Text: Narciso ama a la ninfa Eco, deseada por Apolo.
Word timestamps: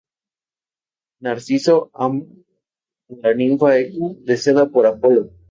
Narciso 1.27 1.75
ama 2.03 2.19
a 3.11 3.13
la 3.27 3.31
ninfa 3.39 3.67
Eco, 3.83 4.05
deseada 4.29 4.63
por 4.73 4.83
Apolo. 4.91 5.23